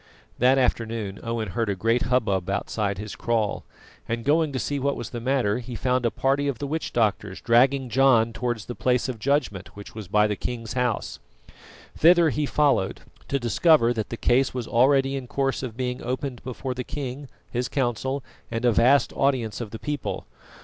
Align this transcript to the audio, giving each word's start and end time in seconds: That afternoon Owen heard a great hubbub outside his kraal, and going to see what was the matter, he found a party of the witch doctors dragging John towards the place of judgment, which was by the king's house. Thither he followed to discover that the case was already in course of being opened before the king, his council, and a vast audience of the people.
That 0.39 0.57
afternoon 0.57 1.19
Owen 1.21 1.49
heard 1.49 1.69
a 1.69 1.75
great 1.75 2.01
hubbub 2.09 2.49
outside 2.49 2.97
his 2.97 3.15
kraal, 3.15 3.63
and 4.09 4.25
going 4.25 4.51
to 4.51 4.57
see 4.57 4.79
what 4.79 4.95
was 4.95 5.11
the 5.11 5.19
matter, 5.19 5.59
he 5.59 5.75
found 5.75 6.07
a 6.07 6.09
party 6.09 6.47
of 6.47 6.57
the 6.57 6.65
witch 6.65 6.91
doctors 6.91 7.39
dragging 7.39 7.87
John 7.87 8.33
towards 8.33 8.65
the 8.65 8.73
place 8.73 9.07
of 9.07 9.19
judgment, 9.19 9.75
which 9.77 9.93
was 9.93 10.07
by 10.07 10.25
the 10.25 10.35
king's 10.35 10.73
house. 10.73 11.19
Thither 11.95 12.31
he 12.31 12.47
followed 12.47 13.01
to 13.27 13.37
discover 13.39 13.93
that 13.93 14.09
the 14.09 14.17
case 14.17 14.55
was 14.55 14.67
already 14.67 15.15
in 15.15 15.27
course 15.27 15.61
of 15.61 15.77
being 15.77 16.01
opened 16.01 16.43
before 16.43 16.73
the 16.73 16.83
king, 16.83 17.27
his 17.51 17.67
council, 17.69 18.23
and 18.49 18.65
a 18.65 18.71
vast 18.71 19.13
audience 19.15 19.61
of 19.61 19.69
the 19.69 19.77
people. 19.77 20.25